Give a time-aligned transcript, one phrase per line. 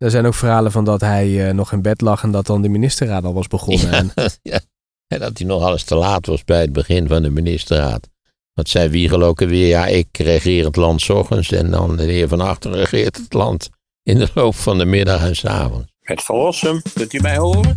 [0.00, 2.62] Er zijn ook verhalen van dat hij eh, nog in bed lag en dat dan
[2.62, 3.92] de ministerraad al was begonnen.
[3.92, 4.60] En, ja.
[5.06, 8.08] En dat hij nog alles te laat was bij het begin van de ministerraad.
[8.54, 9.66] Wat zei Wiegel ook alweer?
[9.66, 13.32] Ja, ik regeer het land 's ochtends en dan de heer Van Achter regeert het
[13.32, 13.68] land
[14.02, 15.86] in de loop van de middag en 's avonds.
[16.00, 17.76] Het verlossen, kunt u mij horen?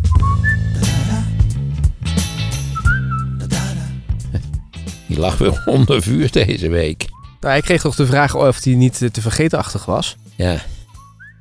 [5.08, 7.06] Die lag weer onder vuur deze week.
[7.40, 10.16] nou, ik kreeg toch de vraag of hij niet te vergeetachtig was.
[10.36, 10.60] Ja,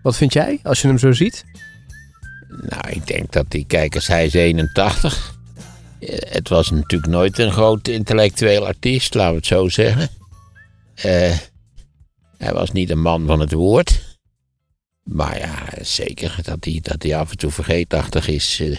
[0.03, 1.43] Wat vind jij als je hem zo ziet?
[2.47, 5.35] nou, ik denk dat die kijkers, hij is 81.
[5.99, 10.09] Eh, Het was natuurlijk nooit een groot intellectueel artiest, laten we het zo zeggen.
[10.95, 11.37] Eh,
[12.37, 14.01] hij was niet een man van het woord.
[15.03, 18.77] Maar ja, zeker dat hij, dat hij af en toe vergeetachtig is, eh,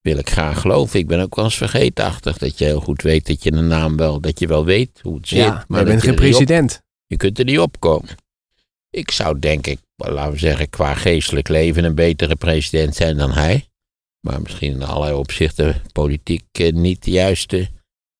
[0.00, 0.98] wil ik graag geloven.
[0.98, 2.38] Ik ben ook wel eens vergeetachtig.
[2.38, 5.16] Dat je heel goed weet dat je een naam wel, dat je wel weet hoe
[5.16, 5.38] het zit.
[5.38, 6.82] ja, maar je bent geen op- president.
[7.06, 8.08] je kunt er niet opkomen.
[8.94, 13.32] Ik zou denk ik, laten we zeggen, qua geestelijk leven een betere president zijn dan
[13.32, 13.68] hij.
[14.20, 17.68] Maar misschien in allerlei opzichten politiek eh, niet de juiste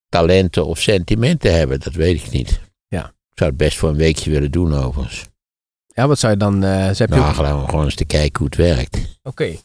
[0.08, 1.80] talenten of sentimenten hebben.
[1.80, 2.60] Dat weet ik niet.
[2.88, 3.06] Ja.
[3.06, 5.24] Ik zou het best voor een weekje willen doen overigens.
[5.86, 6.64] Ja, wat zou je dan...
[6.64, 9.18] eh heb je Nou, ook- gewoon, gewoon eens te kijken hoe het werkt.
[9.22, 9.44] Oké.
[9.44, 9.60] Ik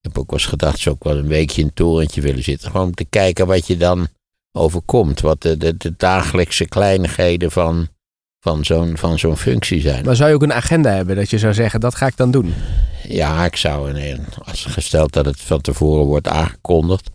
[0.00, 2.70] heb ook wel eens gedacht, zou ook wel een weekje in een torentje willen zitten.
[2.70, 4.08] Gewoon om te kijken wat je dan
[4.52, 5.20] overkomt.
[5.20, 7.88] Wat de, de, de dagelijkse kleinigheden van,
[8.40, 10.04] van zo'n van zo'n functie zijn.
[10.04, 12.30] Maar zou je ook een agenda hebben dat je zou zeggen, dat ga ik dan
[12.30, 12.54] doen?
[13.08, 17.10] Ja, ik zou, een- als gesteld dat het van tevoren wordt aangekondigd.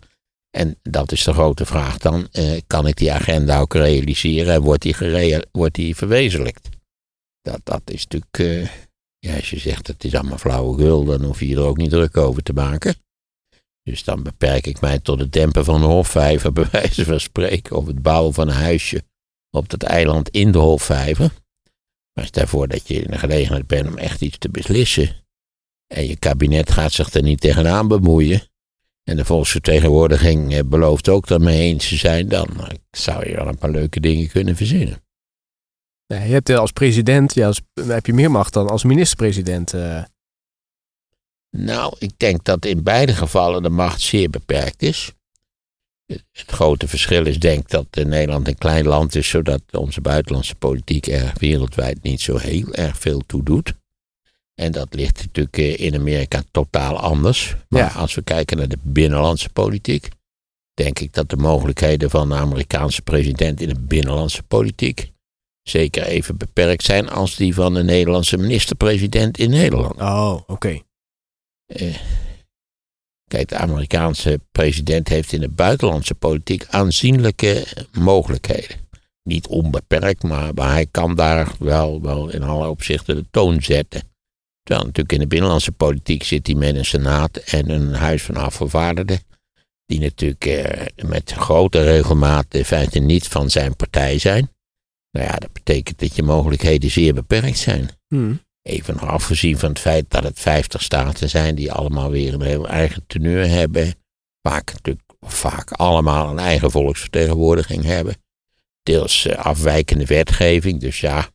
[0.50, 2.28] En dat is de grote vraag dan.
[2.32, 6.68] eh, kan ik die agenda ook realiseren en wordt die, gerea- wordt die verwezenlijkt?
[7.42, 8.38] Dat, dat is natuurlijk.
[8.38, 8.68] eh,
[9.18, 11.90] ja, als je zegt het is allemaal flauwekul, dan hoef je je er ook niet
[11.90, 12.94] druk over te maken.
[13.82, 17.76] Dus dan beperk ik mij tot het dempen van een hofvijver, bij wijze van spreken.
[17.76, 19.02] Of het bouwen van een huisje
[19.50, 21.30] op dat eiland in de hofvijver.
[22.12, 25.24] Maar stel voor dat je in de gelegenheid bent om echt iets te beslissen.
[25.86, 28.42] En je kabinet gaat zich er niet tegenaan bemoeien.
[29.08, 32.28] En de volksvertegenwoordiging eh, belooft ook daarmee eens te zijn.
[32.28, 35.04] Dan eh, zou je wel een paar leuke dingen kunnen verzinnen.
[36.06, 39.74] Ja, je hebt eh, als president, ja, als, heb je meer macht dan als minister-president.
[41.50, 45.12] Nou, ik denk dat in beide gevallen de macht zeer beperkt is.
[46.06, 50.54] Het grote verschil is denk dat eh, Nederland een klein land is, zodat onze buitenlandse
[50.54, 53.72] politiek er wereldwijd niet zo heel erg veel toe doet.
[54.54, 57.56] En dat ligt natuurlijk eh, in Amerika totaal anders.
[57.68, 57.88] Maar Ja.
[58.00, 60.08] als we kijken naar de binnenlandse politiek,
[60.74, 65.12] denk ik dat de mogelijkheden van de Amerikaanse president in de binnenlandse politiek
[65.62, 70.00] zeker even beperkt zijn als die van de Nederlandse minister-president in Nederland.
[70.00, 70.80] Oh, oké.
[71.66, 71.94] Eh,
[73.28, 78.76] kijk, de Amerikaanse president heeft in de buitenlandse politiek aanzienlijke mogelijkheden.
[79.22, 84.02] Niet onbeperkt, maar, maar hij kan daar wel, wel in alle opzichten de toon zetten.
[84.62, 88.36] Terwijl natuurlijk in de binnenlandse politiek zit hij met een senaat en een huis van
[88.36, 89.20] afgevaardigden.
[89.86, 94.50] Die natuurlijk eh, met grote regelmaat in feite niet van zijn partij zijn.
[95.10, 97.90] Nou ja, dat betekent dat je mogelijkheden zeer beperkt zijn.
[98.08, 98.34] Hm.
[98.66, 102.42] Even nog afgezien van het feit dat het 50 staten zijn die allemaal weer een
[102.42, 103.94] heel eigen teneur hebben.
[104.42, 108.16] Vaak natuurlijk vaak allemaal een eigen volksvertegenwoordiging hebben.
[108.82, 110.80] Deels eh, afwijkende wetgeving.
[110.80, 111.28] Dus ja,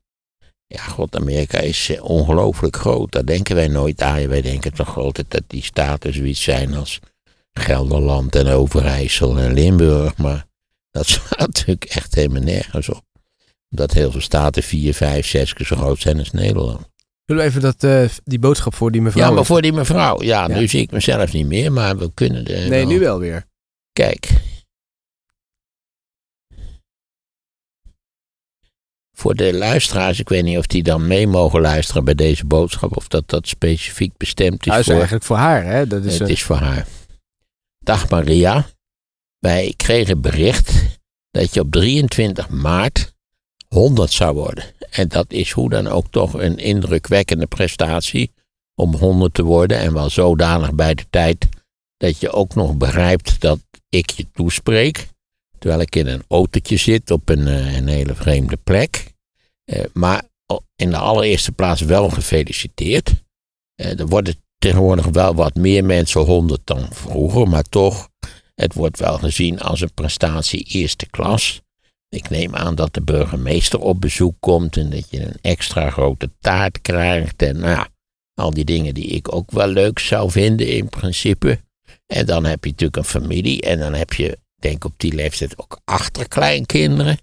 [0.68, 3.12] ja, god, Amerika is eh, ongelooflijk groot.
[3.12, 4.28] Daar denken wij nooit aan.
[4.28, 7.00] Wij denken toch altijd dat die staten zoiets zijn als
[7.54, 10.18] Gelderland en Overijssel en Limburg.
[10.18, 10.46] Maar
[10.90, 13.04] dat slaat natuurlijk echt helemaal nergens op.
[13.70, 16.91] Omdat heel veel staten vier, vijf, zes keer zo groot zijn als Nederland.
[17.32, 19.28] Zullen we even dat, eh, die boodschap voor die mevrouw...
[19.28, 20.22] Ja, maar voor die mevrouw.
[20.24, 20.60] Ja, Ja.
[20.60, 22.54] nu zie ik mezelf niet meer, maar we kunnen de.
[22.70, 23.46] Nee, nu wel weer.
[23.92, 24.30] Kijk.
[29.18, 32.98] Voor de luisteraars, ik weet niet of die dan mee mogen luisteren bij deze boodschap,
[32.98, 34.96] of dat dat specifiek bestemd is Nou, dat is voor.
[34.96, 35.88] eigenlijk voor haar, hè?
[35.88, 36.88] Dat is, het is voor haar.
[37.80, 38.68] Dag Maria,
[39.40, 40.74] wij kregen bericht
[41.32, 43.11] dat je op 23 maart
[43.74, 44.64] 100 zou worden.
[44.90, 48.32] En dat is hoe dan ook toch een indrukwekkende prestatie
[48.76, 49.78] om 100 te worden.
[49.78, 51.48] En wel zodanig bij de tijd
[51.98, 53.60] dat je ook nog begrijpt dat
[53.90, 55.08] ik je toespreek.
[55.60, 59.14] Terwijl ik in een autootje zit op een, eh, een hele vreemde plek.
[59.66, 60.24] Eh, maar
[60.76, 63.14] in de allereerste plaats wel gefeliciteerd.
[63.76, 68.10] Eh, er worden tegenwoordig wel wat meer mensen 100 dan vroeger, maar toch,
[68.56, 71.62] het wordt wel gezien als een prestatie eerste klas.
[72.16, 76.30] Ik neem aan dat de burgemeester op bezoek komt en dat je een extra grote
[76.40, 77.42] taart krijgt.
[77.42, 77.90] En nou ja,
[78.34, 81.60] al die dingen die ik ook wel leuk zou vinden in principe.
[82.08, 85.58] En dan heb je natuurlijk een familie en dan heb je, denk op die leeftijd,
[85.58, 87.18] ook achterkleinkinderen.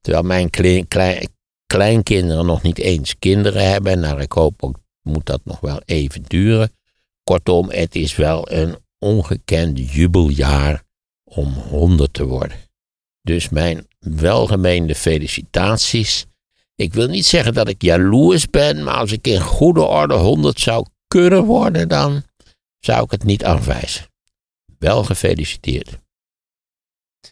[0.00, 1.28] Terwijl mijn klein, klein,
[1.66, 4.00] kleinkinderen nog niet eens kinderen hebben.
[4.00, 6.72] Nou, ik hoop ook moet dat nog wel even duren.
[7.22, 10.82] Kortom, het is wel een ongekend jubeljaar
[11.24, 12.56] om 100 te worden.
[13.22, 16.26] Dus mijn welgemeende felicitaties.
[16.76, 20.60] Ik wil niet zeggen dat ik jaloers ben, maar als ik in goede orde 100
[20.60, 22.22] zou kunnen worden, dan
[22.78, 24.06] zou ik het niet afwijzen.
[24.78, 25.98] Wel gefeliciteerd.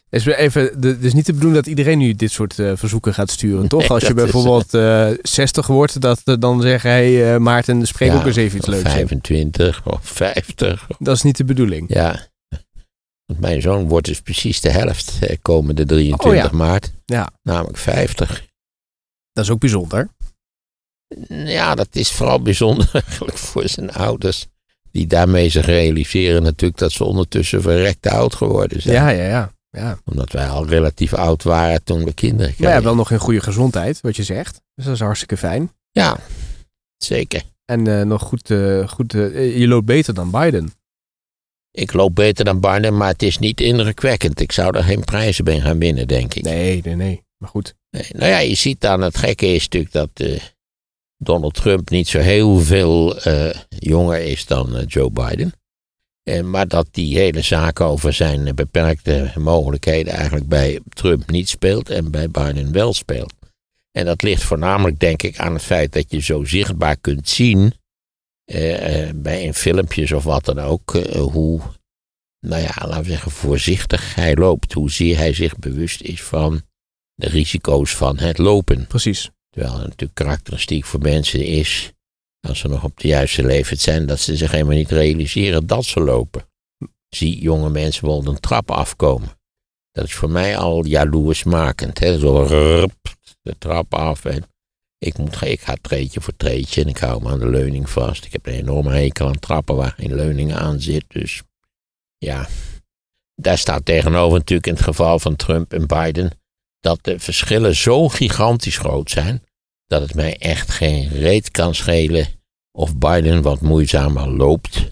[0.09, 3.31] Is even, het is niet de bedoeling dat iedereen nu dit soort uh, verzoeken gaat
[3.31, 3.79] sturen, toch?
[3.79, 8.15] Nee, Als je bijvoorbeeld uh, 60 wordt, dat uh, dan zeggen, hey, Maarten, spreek Ja,
[8.15, 8.83] ook eens even iets leuks.
[8.83, 8.89] in.
[8.89, 10.87] 25 of 50.
[10.99, 11.93] Dat is niet de bedoeling.
[11.93, 12.27] Ja.
[13.25, 16.57] Want mijn zoon wordt dus precies de helft komende 23 Oh ja.
[16.57, 16.91] maart.
[17.05, 17.29] Ja.
[17.41, 18.45] Namelijk 50.
[19.33, 20.09] Dat is ook bijzonder.
[21.29, 24.47] Ja, dat is vooral bijzonder eigenlijk voor zijn ouders.
[24.91, 28.95] Die daarmee zich realiseren natuurlijk dat ze ondertussen verrekte oud geworden zijn.
[28.95, 29.51] Ja, ja, ja.
[29.69, 29.97] ja.
[30.05, 32.75] Omdat wij al relatief oud waren toen we kinderen Maar kregen.
[32.75, 34.61] ja, wel nog in goede gezondheid, wat je zegt.
[34.75, 35.71] Dus dat is hartstikke fijn.
[35.91, 36.17] Ja,
[36.97, 37.41] zeker.
[37.65, 40.73] En eh, nog goed, eh, goed eh, je loopt beter dan Biden.
[41.75, 44.39] Ik loop beter dan Barnum, maar het is niet indrukwekkend.
[44.39, 46.43] Ik zou er geen prijzen bij gaan winnen, denk ik.
[46.43, 47.23] Nee, nee, nee.
[47.37, 47.75] Maar goed.
[47.89, 50.39] Nee, nou ja, je ziet dan, het gekke is natuurlijk dat eh,
[51.17, 55.53] Donald Trump niet zo heel veel eh, jonger is dan eh, Joe Biden.
[56.43, 62.11] Maar dat die hele zaak over zijn beperkte mogelijkheden eigenlijk bij Trump niet speelt en
[62.11, 63.33] bij Biden wel speelt.
[63.91, 67.73] En dat ligt voornamelijk, denk ik, aan het feit dat je zo zichtbaar kunt zien,
[68.45, 71.61] eh, eh, bij in filmpjes of wat dan ook, eh, hoe,
[72.39, 74.73] nou ja, laten we zeggen, voorzichtig hij loopt.
[74.73, 76.61] Hoezeer hij zich bewust is van
[77.15, 78.87] de risico's van het lopen.
[78.87, 79.29] Precies.
[79.49, 81.91] Terwijl het natuurlijk karakteristiek voor mensen is,
[82.47, 85.85] als ze nog op de juiste leeftijd zijn, dat ze zich helemaal niet realiseren dat
[85.85, 86.45] ze lopen.
[87.09, 89.29] Zie jonge mensen bijvoorbeeld een trap afkomen.
[89.91, 91.99] Dat is voor mij al jaloersmakend.
[91.99, 92.19] Hè?
[92.19, 94.25] Zo rup, de trap af.
[94.25, 94.43] En
[95.03, 98.25] ik, moet, ik ga treetje voor treetje en ik hou me aan de leuning vast.
[98.25, 101.05] Ik heb een enorme hekel aan trappen waar geen leuning aan zit.
[101.07, 101.41] Dus
[102.17, 102.47] ja,
[103.35, 106.31] daar staat tegenover natuurlijk in het geval van Trump en Biden
[106.79, 109.43] dat de verschillen zo gigantisch groot zijn,
[109.87, 112.27] dat het mij echt geen reet kan schelen
[112.71, 114.87] of Biden wat moeizamer loopt,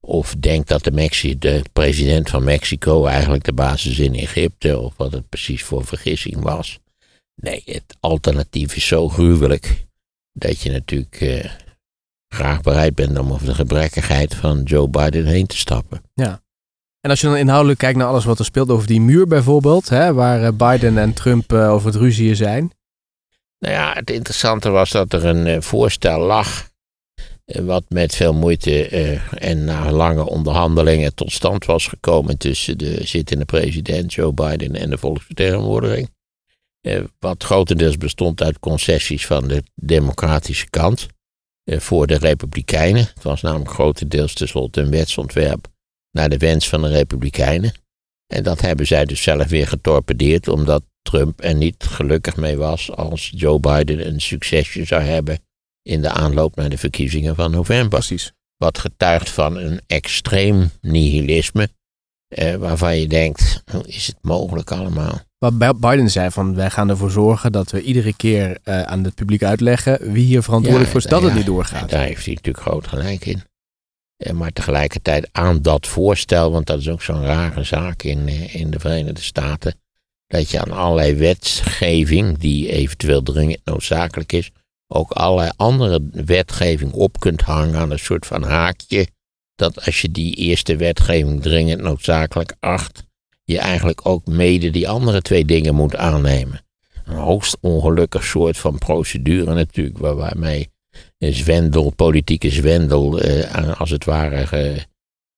[0.00, 4.78] of denkt dat de, Mexi de president van Mexico eigenlijk de basis is in Egypte,
[4.78, 6.78] of wat het precies voor vergissing was.
[7.36, 9.86] Nee, het alternatief is zo gruwelijk
[10.32, 11.50] dat je natuurlijk eh,
[12.28, 16.02] graag bereid bent om over de gebrekkigheid van Joe Biden heen te stappen.
[17.06, 19.88] En als je dan inhoudelijk kijkt naar alles wat er speelt over die muur bijvoorbeeld,
[19.88, 22.72] hè, waar eh, Biden en Trump eh, over het ruzieën zijn.
[23.58, 26.68] Nou ja, het interessante was dat er een eh, voorstel lag.
[27.44, 28.86] wat met veel moeite
[29.38, 34.90] en na lange onderhandelingen tot stand was gekomen tussen de zittende president Joe Biden en
[34.90, 36.08] de volksvertegenwoordiging.
[36.86, 41.06] Eh, wat grotendeels bestond uit concessies van de democratische kant
[41.64, 43.04] eh, voor de republikeinen.
[43.14, 45.68] Het was namelijk grotendeels tenslotte een wetsontwerp
[46.10, 47.72] naar de wens van de republikeinen.
[48.26, 52.90] En dat hebben zij dus zelf weer getorpedeerd, omdat Trump er niet gelukkig mee was
[52.90, 55.38] als Joe Biden een succesje zou hebben
[55.82, 57.98] in de aanloop naar de verkiezingen van november.
[57.98, 58.32] Precies.
[58.56, 61.68] Wat getuigt van een extreem nihilisme,
[62.28, 65.20] eh, waarvan je denkt, hoe is het mogelijk allemaal?
[65.54, 69.14] Wat Biden zei van wij gaan ervoor zorgen dat we iedere keer eh, aan het
[69.14, 71.90] publiek uitleggen wie hier verantwoordelijk voor is dat het niet doorgaat.
[71.90, 73.42] Daar heeft hij natuurlijk groot gelijk in.
[74.16, 78.54] Eh, Maar tegelijkertijd aan dat voorstel, want dat is ook zo'n rare zaak in, eh,
[78.54, 79.74] in de Verenigde Staten,
[80.26, 84.50] dat je aan allerlei wetgeving, die eventueel dringend noodzakelijk is,
[84.86, 89.06] ook allerlei andere wetgeving op kunt hangen aan een soort van haakje,
[89.54, 93.05] dat als je die eerste wetgeving dringend noodzakelijk acht,
[93.46, 96.64] je eigenlijk ook mede die andere twee dingen moet aannemen.
[97.04, 100.68] Een hoogst ongelukkig soort van procedure natuurlijk, waar- waarmee
[101.18, 104.86] zwendel, politieke zwendel, eh, als het ware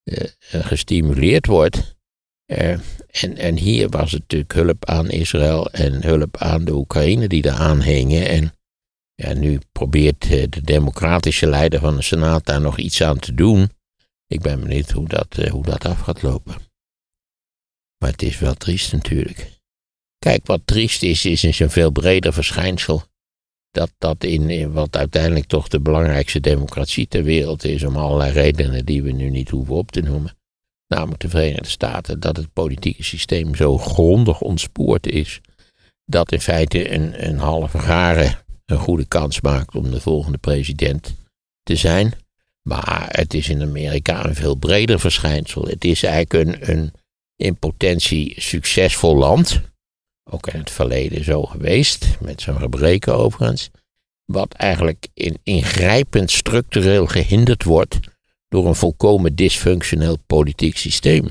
[0.03, 1.97] eh, gestimuleerd wordt.
[2.45, 2.71] Eh,
[3.11, 7.41] en, en hier was het natuurlijk hulp aan Israël en hulp aan de Oekraïne die
[7.41, 8.27] daar aanhingen.
[8.27, 8.51] En
[9.15, 13.33] ja, nu probeert eh, de democratische leider van de Senaat daar nog iets aan te
[13.33, 13.69] doen.
[14.27, 16.55] Ik ben benieuwd hoe dat, eh, hoe dat af gaat lopen.
[17.99, 19.51] Maar het is wel triest natuurlijk.
[20.19, 23.03] Kijk, wat triest is, is een veel breder verschijnsel
[23.71, 28.31] dat dat in, in wat uiteindelijk toch de belangrijkste democratie ter wereld is, om allerlei
[28.31, 30.37] redenen die we nu niet hoeven op te noemen,
[30.87, 35.41] namelijk de Verenigde Staten, dat het politieke systeem zo grondig ontspoord is,
[36.05, 41.15] dat in feite een, een halve garen een goede kans maakt om de volgende president
[41.63, 42.13] te zijn.
[42.61, 45.63] Maar het is in Amerika een veel breder verschijnsel.
[45.63, 46.91] Het is eigenlijk een, een
[47.39, 49.61] in potentie succesvol land
[50.31, 53.69] ook in het verleden zo geweest, met zijn gebreken overigens,
[54.25, 57.99] wat eigenlijk in, ingrijpend structureel gehinderd wordt
[58.47, 61.27] door een volkomen dysfunctioneel politiek systeem.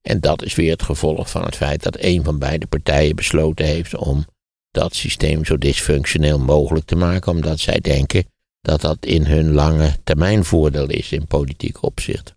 [0.00, 3.66] En dat is weer het gevolg van het feit dat een van beide partijen besloten
[3.66, 4.24] heeft om
[4.70, 8.24] dat systeem zo dysfunctioneel mogelijk te maken, omdat zij denken
[8.60, 12.34] dat dat in hun lange termijn voordeel is in politiek opzicht.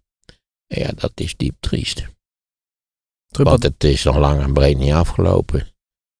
[0.68, 2.06] En ja, dat is diep triest.
[3.29, 5.67] Trump Want het is nog lang en breed niet afgelopen.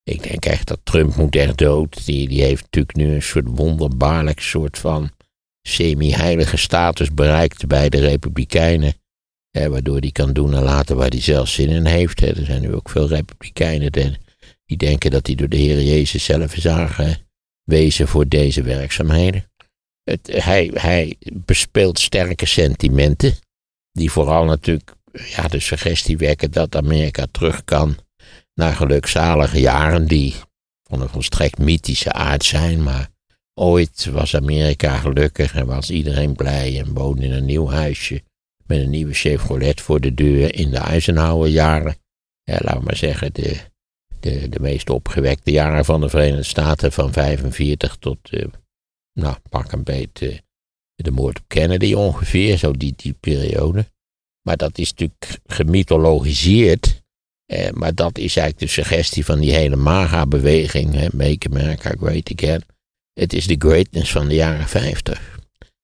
[0.02, 2.06] Ik denk echt dat Trump moet echt dood.
[2.06, 5.10] Die, die heeft natuurlijk nu een soort wonderbaarlijk soort van
[5.62, 8.94] semi-heilige status bereikt bij de Republikeinen.
[9.50, 12.20] Hè, waardoor hij kan doen en laten waar hij zelf zin in heeft.
[12.20, 12.26] Hè.
[12.26, 14.16] Er zijn nu ook veel Republikeinen die,
[14.64, 19.50] die denken dat hij door de Heer Jezus zelf is aangewezen voor deze werkzaamheden.
[20.02, 23.34] Het, hij, hij bespeelt sterke sentimenten,
[23.92, 27.96] die vooral natuurlijk ja, de suggestie wekken dat Amerika terug kan
[28.54, 30.34] naar gelukzalige jaren die
[30.82, 33.08] van een volstrekt mythische aard zijn, maar
[33.54, 38.22] ooit was Amerika gelukkig en was iedereen blij en woonde in een nieuw huisje
[38.66, 41.96] met een nieuwe Chevrolet voor de deur in de Eisenhower-jaren.
[42.42, 43.56] Ja, laten we maar zeggen, de,
[44.20, 48.46] de, de meest opgewekte jaren van de Verenigde Staten van 45 tot, eh,
[49.12, 50.42] nou, pak een beetje
[50.94, 53.86] de moord op Kennedy ongeveer, zo die, die periode.
[54.42, 57.02] Maar dat is natuurlijk gemythologiseerd.
[57.46, 61.12] Eh, maar dat is eigenlijk de suggestie van die hele MAGA-beweging.
[61.12, 62.62] Make America Great Again.
[63.12, 65.38] Het is de greatness van de jaren 50.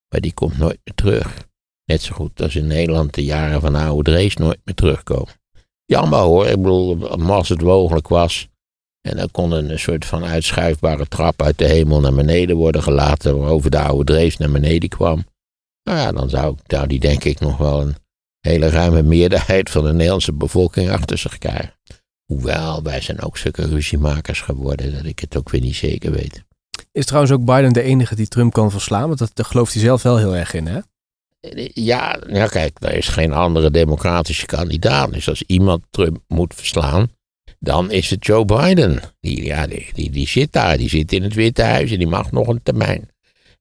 [0.09, 1.49] Maar die komt nooit meer terug.
[1.85, 5.35] Net zo goed als in Nederland de jaren van oude Drees nooit meer terugkomen.
[5.85, 8.49] Jammer hoor, ik bedoel, als het mogelijk was.
[9.01, 13.39] En dan kon een soort van uitschuifbare trap uit de hemel naar beneden worden gelaten.
[13.39, 15.27] Waarover de oude Drees naar beneden kwam.
[15.83, 17.95] Nou ja, dan zou, zou die denk ik nog wel een
[18.47, 21.75] hele ruime meerderheid van de Nederlandse bevolking achter zich krijgen.
[22.25, 26.45] Hoewel, wij zijn ook zulke ruziemakers geworden dat ik het ook weer niet zeker weet.
[26.93, 29.07] Is trouwens ook Biden de enige die Trump kan verslaan?
[29.07, 30.81] Want dat, daar gelooft hij zelf wel heel erg in, hè?
[31.75, 35.12] Ja, ja, kijk, er is geen andere democratische kandidaat.
[35.12, 37.11] Dus als iemand Trump moet verslaan,
[37.59, 39.00] dan is het Joe Biden.
[39.21, 42.07] Die, ja, die, die, die zit daar, die zit in het Witte Huis en die
[42.07, 43.09] mag nog een termijn.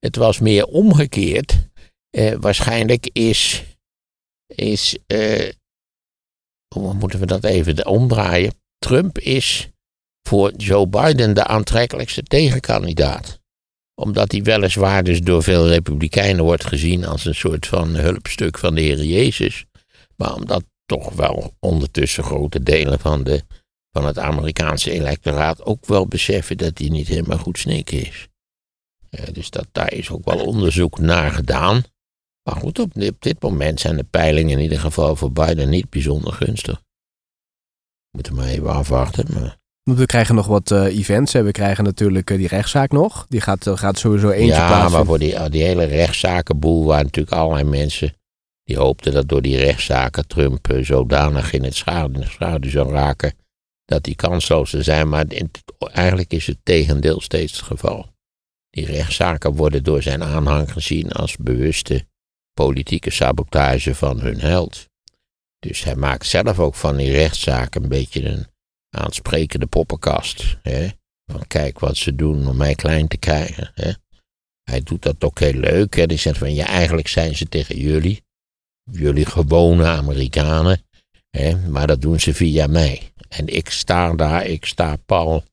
[0.00, 1.68] Het was meer omgekeerd.
[2.10, 3.64] Eh, waarschijnlijk is,
[4.46, 5.52] is eh,
[6.74, 8.54] hoe moeten we dat even omdraaien?
[8.78, 9.68] Trump is
[10.28, 13.40] voor Joe Biden de aantrekkelijkste tegenkandidaat
[14.00, 18.74] omdat hij weliswaar dus door veel republikeinen wordt gezien als een soort van hulpstuk van
[18.74, 19.64] de Heer Jezus.
[20.16, 23.42] Maar omdat toch wel ondertussen grote delen van, de,
[23.92, 28.28] van het Amerikaanse electoraat ook wel beseffen dat hij niet helemaal goed snikken is.
[29.10, 31.82] Eh, dus dat, daar is ook wel onderzoek naar gedaan.
[32.46, 35.90] Maar goed, op, op dit moment zijn de peilingen in ieder geval voor Biden niet
[35.90, 36.82] bijzonder gunstig.
[38.10, 39.26] We moeten maar even afwachten.
[39.32, 41.32] Maar we krijgen nog wat eh, events.
[41.32, 41.42] Hè.
[41.42, 43.26] We krijgen natuurlijk eh, die rechtszaak nog.
[43.28, 44.92] Die gaat, eh, gaat sowieso eentje ja, plaatsen.
[44.92, 48.14] maar voor die, die hele rechtszakenboel waren natuurlijk allerlei mensen
[48.64, 52.92] die hoopten dat door die rechtszaken Trump zodanig in het schaduw, in de schaduw zou
[52.92, 53.32] raken
[53.84, 55.08] dat die kansloos zou zijn.
[55.08, 55.24] Maar
[55.92, 58.06] eigenlijk is het tegendeel steeds het geval.
[58.70, 62.04] Die rechtszaken worden door zijn aanhang gezien als bewuste
[62.56, 64.88] politieke sabotage van hun held.
[65.58, 68.46] Dus hij maakt zelf ook van die rechtszaken een beetje een
[68.90, 70.56] aansprekende poppenkast.
[70.62, 70.88] Hè?
[71.32, 73.70] Van kijk wat ze doen om mij klein te krijgen.
[73.74, 73.92] Hè?
[74.62, 75.96] Hij doet dat ook heel leuk.
[75.96, 76.06] Hè?
[76.06, 78.22] Die zegt van ja, eigenlijk zijn ze tegen jullie.
[78.90, 80.82] Jullie gewone Amerikanen.
[81.30, 81.56] Hè?
[81.68, 83.12] Maar dat doen ze via mij.
[83.28, 85.44] En ik sta daar, ik sta pal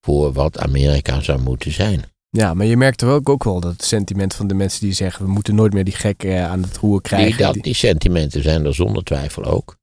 [0.00, 2.04] voor wat Amerika zou moeten zijn.
[2.36, 4.92] Ja, maar je merkt er ook, ook wel dat het sentiment van de mensen die
[4.92, 5.24] zeggen...
[5.24, 7.36] we moeten nooit meer die gek eh, aan het roer krijgen.
[7.36, 9.76] Die, dat, Die- sentimenten zijn er zonder twijfel ook.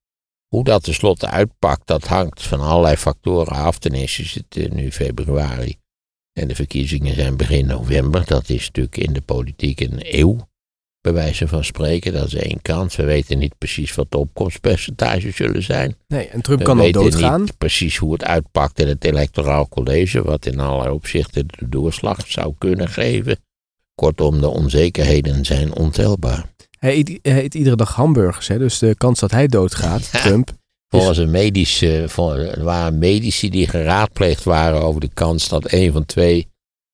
[0.47, 3.77] Hoe dat tenslotte uitpakt, dat hangt van allerlei factoren af.
[3.79, 5.75] Ten eerste is het eh, nu februari
[6.33, 8.25] en de verkiezingen zijn begin november.
[8.25, 10.37] Dat is natuurlijk in de politiek een eeuw,
[11.01, 12.13] bij wijze van spreken.
[12.13, 12.95] Dat is één kant.
[12.95, 15.95] We weten niet precies wat de opkomstpercentages zullen zijn.
[16.07, 17.41] Nee, en Trump We kan weten doodgaan.
[17.41, 22.27] niet precies hoe het uitpakt in het electoraal college, wat in allerlei opzichten de doorslag
[22.27, 23.37] zou kunnen geven.
[23.95, 26.45] Kortom, de onzekerheden zijn ontelbaar.
[26.79, 28.57] Hij eet, hij eet iedere dag hamburgers, hè?
[28.57, 30.19] dus de kans dat hij doodgaat, Ja.
[30.19, 30.59] Trump...
[30.87, 32.07] Volgens een medische,
[32.55, 36.47] er waren medici die geraadpleegd waren over de kans dat een van twee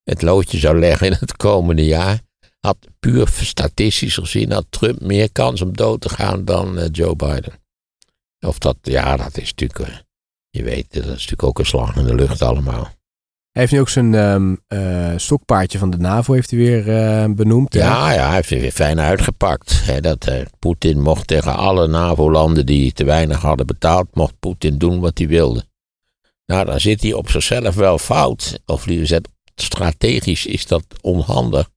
[0.03, 2.19] het loodje zou leggen in het komende jaar.
[2.59, 7.15] Had puur statistisch gezien had Trump meer kans om dood te gaan dan eh, Joe
[7.15, 7.53] Biden.
[8.39, 9.97] Of dat, ja, dat is natuurlijk, eh,
[10.49, 12.95] je weet, dat is natuurlijk ook een slag in de lucht allemaal.
[13.51, 17.73] Hij heeft nu ook zijn eh, stokpaardje van de NAVO heeft hij weer benoemd.
[17.73, 17.79] hè?
[17.79, 19.85] Ja, ja, hij heeft weer fijn uitgepakt.
[19.85, 24.99] Hè, dat Poetin mocht tegen alle NAVO-landen die te weinig hadden betaald, mocht Poetin doen
[24.99, 25.65] wat hij wilde.
[26.47, 28.59] Nou, dan zit hij op zichzelf wel fout.
[28.65, 31.69] Of liever gezegd, strategisch is dat onhandig.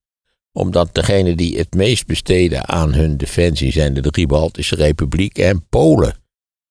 [0.52, 5.66] Omdat degene die het meest besteden aan hun defensie zijn de drie Baltische Republieken en
[5.68, 6.14] Polen.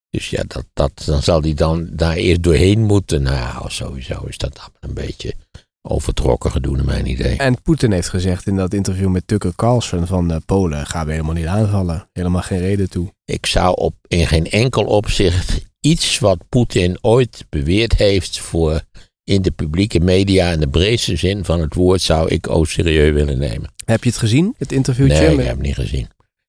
[0.10, 3.22] Dus ja, dat, dat, dan zal die dan daar eerst doorheen moeten.
[3.22, 5.34] Nou, sowieso is dat een beetje
[5.82, 7.38] overtrokken gedoe naar mijn idee.
[7.38, 11.12] En Poetin heeft gezegd in dat interview met Tucker Carlson van uh, Polen gaan we
[11.12, 12.10] helemaal niet aanvallen.
[12.14, 13.14] Helemaal geen reden toe.
[13.26, 18.82] Ik zou op, in geen enkel opzicht iets wat Poetin ooit beweerd heeft voor
[19.30, 23.14] in de publieke media in de breedste zin van het woord zou ik ook serieus
[23.14, 23.72] willen nemen.
[23.86, 25.20] Heb je het gezien, het interviewtje?
[25.20, 26.08] Nee, ik heb het niet gezien.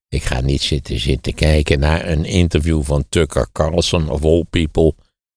[0.09, 4.93] Ik ga niet zitten, zitten kijken naar een interview van Tucker Carlson of all people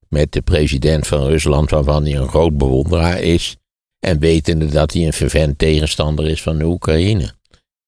[0.09, 3.57] met de president van Rusland waarvan hij een groot bewonderaar is
[3.99, 7.33] en wetende dat hij een vervent tegenstander is van de Oekraïne.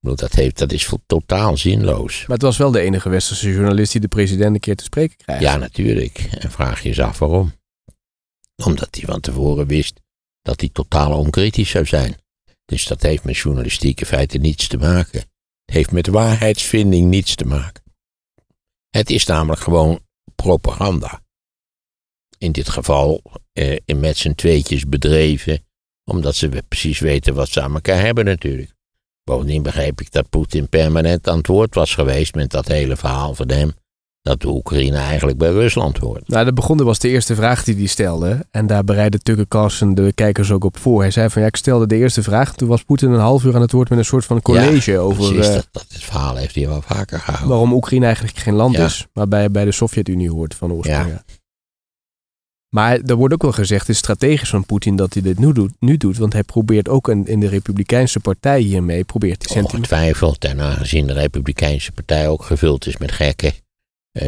[0.00, 2.18] Dat, heeft, dat is totaal zinloos.
[2.20, 5.16] Maar het was wel de enige westerse journalist die de president een keer te spreken
[5.16, 5.42] krijgt.
[5.42, 6.28] Ja, natuurlijk.
[6.38, 7.52] En vraag je eens af waarom.
[8.64, 10.00] Omdat hij van tevoren wist
[10.42, 12.16] dat hij totaal onkritisch zou zijn.
[12.64, 15.20] Dus dat heeft met journalistieke feiten niets te maken.
[15.64, 17.82] Het heeft met waarheidsvinding niets te maken.
[18.90, 20.00] Het is namelijk gewoon
[20.34, 21.22] propaganda.
[22.38, 23.22] In dit geval
[23.52, 25.66] eh, met z'n tweetjes bedreven,
[26.04, 28.74] omdat ze precies weten wat ze aan elkaar hebben natuurlijk.
[29.24, 33.34] Bovendien begreep ik dat Poetin permanent aan het woord was geweest met dat hele verhaal
[33.34, 33.74] van hem.
[34.26, 36.28] Dat de Oekraïne eigenlijk bij Rusland hoort.
[36.28, 38.46] Nou, dat begon, was de eerste vraag die hij stelde.
[38.50, 41.00] En daar bereidde Tucker Carlson de kijkers ook op voor.
[41.00, 42.54] Hij zei van ja, ik stelde de eerste vraag.
[42.54, 44.98] Toen was Poetin een half uur aan het woord met een soort van college ja,
[44.98, 45.32] over.
[45.32, 47.48] Precies, dat, dat het verhaal heeft hij wel vaker gehouden.
[47.48, 51.08] Waarom Oekraïne eigenlijk geen land is, maar bij, bij de Sovjet-Unie hoort van oorsprong.
[51.08, 51.22] Ja.
[52.68, 55.52] Maar er wordt ook wel gezegd, het is strategisch van Poetin dat hij dit nu
[55.52, 59.62] doet, nu doet want hij probeert ook in, in de Republikeinse Partij hiermee, probeert hij
[59.62, 63.65] Ongetwijfeld, en aangezien de Republikeinse Partij ook gevuld is met gekken, eh,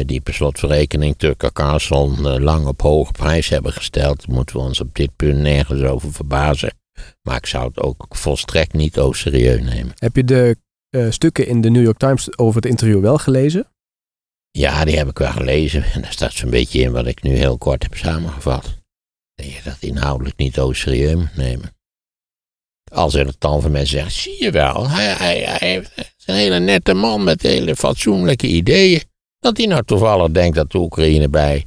[0.05, 4.81] die per slotverrekening Tucker Carlson eh, lang op hoge prijs hebben gesteld, moeten we ons
[4.81, 6.73] op dit punt nergens over verbazen.
[7.21, 9.91] Maar ik zou het ook volstrekt niet ook serieus nemen.
[9.95, 10.57] Heb je de
[10.95, 13.67] uh, stukken in de New York Times over het interview wel gelezen?
[14.51, 15.83] Ja, die heb ik wel gelezen.
[15.83, 18.77] En daar staat zo'n beetje in wat ik nu heel kort heb samengevat.
[19.35, 21.71] Dat je dat inhoudelijk niet zo serieus moet nemen.
[22.91, 26.35] Als er het tal van mensen zeggen, zie je wel, hij, hij, hij is een
[26.35, 29.01] hele nette man met hele fatsoenlijke ideeën.
[29.39, 31.65] Dat hij nou toevallig denkt dat de Oekraïne bij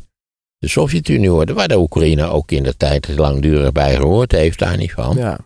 [0.59, 4.77] de Sovjet-Unie hoort, waar de Oekraïne ook in de tijd langdurig bij gehoord heeft, daar
[4.77, 5.17] niet van.
[5.17, 5.39] Ja.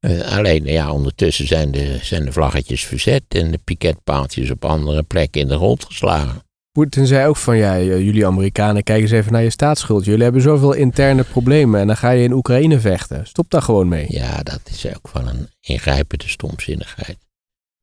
[0.00, 5.02] Uh, alleen, ja, ondertussen zijn de, zijn de vlaggetjes verzet en de piketpaaltjes op andere
[5.02, 6.42] plekken in de grond geslagen.
[6.72, 10.04] Poetin zei ook van, ja, jullie Amerikanen, kijk eens even naar je staatsschuld.
[10.04, 13.26] Jullie hebben zoveel interne problemen en dan ga je in Oekraïne vechten.
[13.26, 14.06] Stop daar gewoon mee.
[14.08, 17.16] Ja, dat is ook van een ingrijpende stomzinnigheid.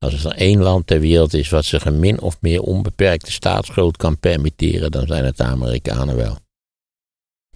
[0.02, 3.96] Als er één land ter wereld is wat zich een min of meer onbeperkte staatsschuld
[3.96, 6.36] kan permitteren, dan zijn het de Amerikanen wel.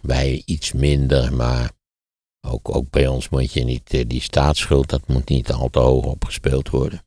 [0.01, 1.71] Wij iets minder, maar
[2.41, 5.79] ook, ook bij ons moet je niet, eh, die staatsschuld, dat moet niet al te
[5.79, 7.05] hoog opgespeeld worden.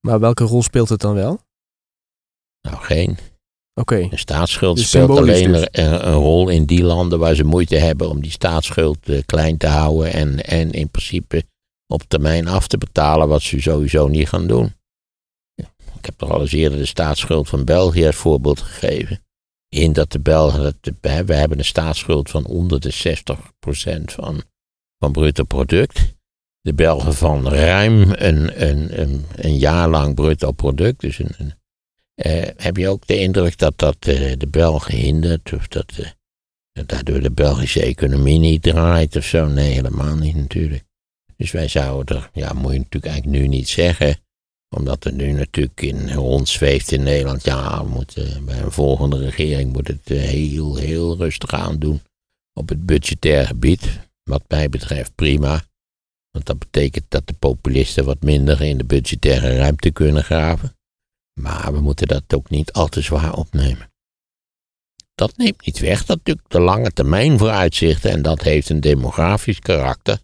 [0.00, 1.40] Maar welke rol speelt het dan wel?
[2.60, 3.16] Nou, geen.
[3.74, 4.08] Oké.
[4.08, 5.68] De staatsschuld dus speelt alleen dus.
[5.70, 9.56] een, een, rol in die landen waar ze moeite hebben om die staatsschuld uh, klein
[9.56, 11.44] te houden en, en in principe
[11.86, 14.74] op termijn af te betalen, wat ze sowieso niet gaan doen.
[15.98, 19.20] Ik heb toch al eens eerder de staatsschuld van België als voorbeeld gegeven.
[19.68, 20.94] In dat de Belgen, dat
[21.26, 24.42] we hebben een staatsschuld van onder de 60% van,
[24.98, 26.14] van bruto product.
[26.60, 31.52] De Belgen van ruim een, een, een, een jaar lang bruto product, dus een,
[32.24, 35.52] uh, heb je ook de indruk dat dat uh, de Belgen hindert?
[35.52, 36.06] Of dat uh,
[36.86, 39.46] daardoor de Belgische economie niet draait of zo?
[39.46, 40.85] Nee, helemaal niet natuurlijk.
[41.36, 44.18] Dus wij zouden er, ja, moet je natuurlijk eigenlijk nu niet zeggen.
[44.76, 47.44] Omdat er nu natuurlijk in rondzweeft in Nederland.
[47.44, 52.00] Ja, moet, bij een volgende regering moet het heel, heel rustig aandoen.
[52.52, 54.00] Op het budgetair gebied.
[54.22, 55.64] Wat mij betreft prima.
[56.30, 60.76] Want dat betekent dat de populisten wat minder in de budgettaire ruimte kunnen graven.
[61.40, 63.90] Maar we moeten dat ook niet al te zwaar opnemen.
[65.14, 69.58] Dat neemt niet weg dat natuurlijk de lange termijn vooruitzichten, en dat heeft een demografisch
[69.58, 70.18] karakter,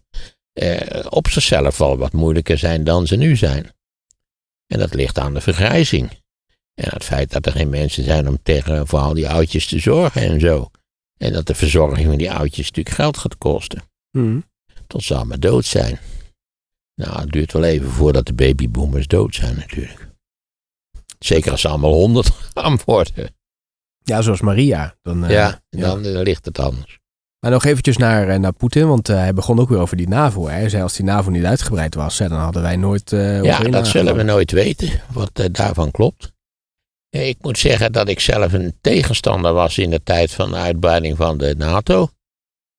[0.53, 3.71] eh, op zichzelf wel wat moeilijker zijn dan ze nu zijn.
[4.67, 6.09] En dat ligt aan de vergrijzing.
[6.73, 9.79] En het feit dat er geen mensen zijn om tegen voor al die oudjes te
[9.79, 10.71] zorgen en zo.
[11.17, 13.81] En dat de verzorging van die oudjes natuurlijk geld gaat kosten.
[14.11, 14.43] Mm.
[14.87, 15.99] Tot ze allemaal dood zijn.
[16.95, 20.09] Nou, het duurt wel even voordat de babyboomers dood zijn natuurlijk.
[21.19, 23.35] Zeker als ze allemaal honderd gaan worden.
[24.03, 24.95] Ja, zoals Maria.
[25.01, 26.99] Dan, ja, dan, ligt het anders.
[27.43, 30.07] Maar nog eventjes naar, eh, naar Poetin, want uh, hij begon ook weer over die
[30.07, 30.47] NAVO.
[30.47, 33.11] Hij zei als die NAVO niet uitgebreid was, dan hadden wij nooit...
[33.11, 36.31] Uh, ja, dat zullen we nooit weten, wat daarvan klopt.
[37.09, 41.17] Ik moet zeggen dat ik zelf een tegenstander was in de tijd van de uitbreiding
[41.17, 42.09] van de NATO.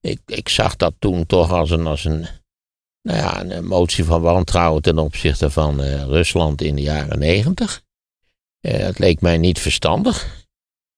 [0.00, 2.26] Ik, ik zag dat toen toch als een, als een
[3.02, 7.82] nou ja, een motie van wantrouwen ten opzichte van Rusland in de jaren negentig.
[8.60, 10.43] Dat leek mij niet verstandig.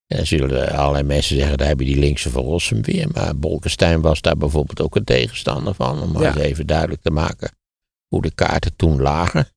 [0.07, 3.09] En dan zullen allerlei mensen zeggen, daar hebben die linkse van Rossum weer.
[3.12, 6.03] Maar Bolkestein was daar bijvoorbeeld ook een tegenstander van.
[6.03, 7.51] Om maar eens even duidelijk te maken
[8.09, 9.49] hoe de kaarten toen lagen.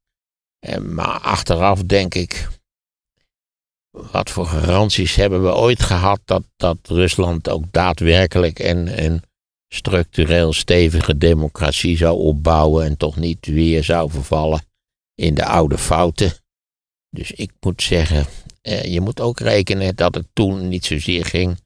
[0.60, 2.48] En, maar achteraf denk ik,
[3.90, 9.22] wat voor garanties hebben we ooit gehad dat, dat Rusland ook daadwerkelijk een, een
[9.74, 14.62] structureel stevige democratie zou opbouwen en toch niet weer zou vervallen
[15.16, 16.34] in de oude fouten.
[17.10, 18.26] Dus ik moet zeggen,
[18.62, 21.58] eh, je moet ook rekenen dat het toen niet zozeer ging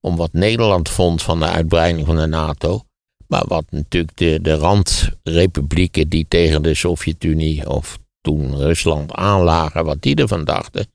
[0.00, 2.82] om wat Nederland vond van de uitbreiding van de NATO,
[3.26, 10.02] maar wat natuurlijk de, de randrepublieken die tegen de Sovjet-Unie of toen Rusland aanlagen, wat
[10.02, 10.86] die ervan dachten.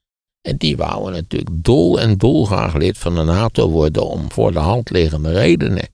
[0.41, 4.59] En die wouden natuurlijk dol en dolgraag lid van de NATO worden om voor de
[4.59, 5.87] hand liggende redenen.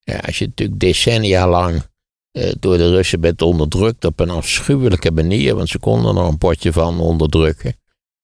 [0.00, 1.82] Ja, als je natuurlijk decennia lang
[2.30, 6.38] eh, door de Russen bent onderdrukt op een afschuwelijke manier, want ze konden er een
[6.38, 7.74] potje van onderdrukken.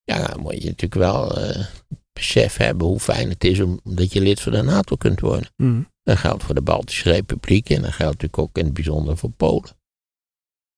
[0.04, 1.66] Ja, dan moet je natuurlijk wel uh,
[2.12, 5.50] besef hebben hoe fijn het is om, dat je lid van de NATO kunt worden.
[5.56, 5.90] Mm.
[6.02, 9.30] Dat geldt voor de Baltische Republiek en dat geldt natuurlijk ook in het bijzonder voor
[9.30, 9.80] Polen.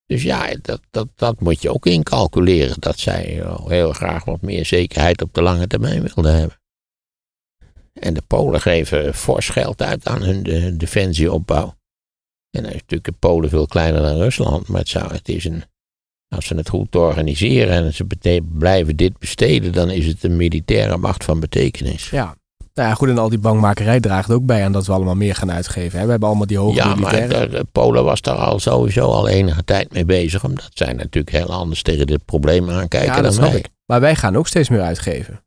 [0.05, 2.79] Dus ja, dat, dat, dat moet je ook incalculeren.
[2.79, 6.59] Dat zij eh, heel graag wat meer zekerheid op de lange termijn wilden hebben.
[7.93, 11.77] En de Polen geven fors geld uit aan hun de, defensieopbouw.
[12.49, 15.63] En dan is natuurlijk Polen veel kleiner dan Rusland, maar het, zou, het is een,
[16.29, 18.05] als ze het goed organiseren en ze
[18.57, 22.09] blijven dit besteden, dan is het een militaire macht van betekenis.
[22.09, 22.35] Ja,
[22.75, 25.35] nou ja, goed, en al die bangmakerij draagt ook bij aan dat we allemaal meer
[25.35, 25.99] gaan uitgeven.
[25.99, 26.05] Hè?
[26.05, 27.51] We hebben allemaal die hoge ja, militairen.
[27.51, 30.43] maar Polen was daar al sowieso al enige tijd mee bezig.
[30.43, 33.59] Omdat zij natuurlijk heel anders tegen dit probleem aankijken ja, dat dan snap wij.
[33.59, 33.69] Ik.
[33.85, 35.43] Maar wij gaan ook steeds meer uitgeven.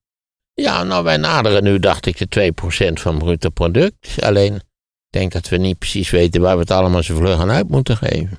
[0.55, 2.53] Ja, nou wij naderen nu, dacht ik, de
[2.89, 4.17] 2% van bruto product.
[4.21, 4.63] Alleen, ik
[5.11, 7.97] denk dat we niet precies weten waar we het allemaal zo vlug aan uit moeten
[7.97, 8.39] geven.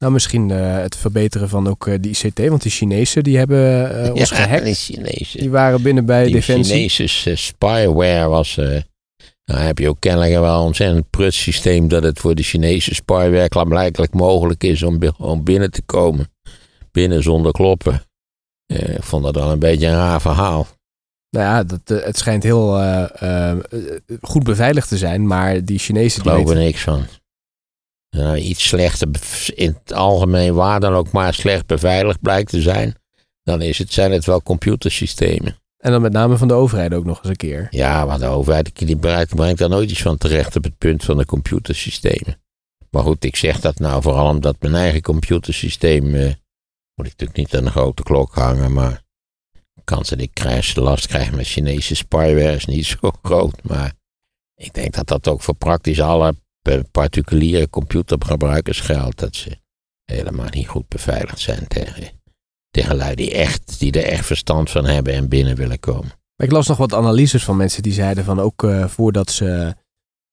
[0.00, 3.92] Nou, misschien uh, het verbeteren van ook uh, de ICT, want die Chinezen die hebben
[4.04, 4.64] uh, ons ja, gehackt.
[4.64, 5.40] Die Chinezen.
[5.40, 6.88] Die waren binnen bij die Defensie.
[6.88, 8.56] Chinese spyware was.
[9.44, 12.94] nou heb je ook kennelijk wel een ontzettend pruts systeem dat het voor de Chinese
[12.94, 16.32] spyware blijkbaar mogelijk is om, om binnen te komen.
[16.92, 18.02] Binnen zonder kloppen.
[18.66, 20.66] ik vond dat wel een beetje een raar verhaal.
[21.30, 22.80] Nou ja, dat, het schijnt heel
[24.20, 26.22] goed beveiligd te zijn, maar die Chinezen.
[26.22, 27.06] Ik geloof er niks van
[28.10, 29.08] nou, iets slechter
[29.54, 32.94] in het algemeen waar dan ook maar slecht beveiligd blijkt te zijn,
[33.42, 35.58] dan is het, zijn het wel computersystemen.
[35.76, 37.66] En dan met name van de overheid ook nog eens een keer.
[37.70, 41.04] Ja, maar de overheid die brengt, brengt daar nooit iets van terecht op het punt
[41.04, 42.40] van de computersystemen.
[42.90, 46.14] Maar goed, ik zeg dat nou vooral omdat mijn eigen computersysteem.
[46.14, 46.32] Eh,
[46.94, 49.02] moet ik natuurlijk niet aan de grote klok hangen, maar
[49.72, 53.62] de kans dat ik crash last krijg met Chinese spyware is niet zo groot.
[53.62, 53.92] Maar
[54.54, 56.34] ik denk dat dat ook voor praktisch alle
[56.90, 59.58] particuliere computergebruikers geldt dat ze
[60.04, 62.10] helemaal niet goed beveiligd zijn tegen,
[62.70, 66.10] tegen lui die, echt, die er echt verstand van hebben en binnen willen komen.
[66.36, 69.74] Ik las nog wat analyses van mensen die zeiden van ook uh, voordat, ze,